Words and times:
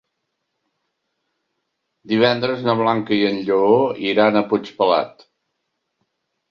Divendres 2.13 2.65
na 2.69 2.77
Blanca 2.81 3.17
i 3.19 3.23
en 3.31 3.39
Lleó 3.51 3.79
iran 4.09 4.43
a 4.43 4.45
Puigpelat. 4.53 5.25